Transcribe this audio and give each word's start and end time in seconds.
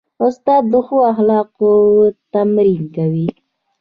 استاد 0.25 0.63
د 0.71 0.75
ښو 0.85 0.97
اخلاقو 1.11 1.71
تمرین 2.33 2.83
کوي. 2.95 3.27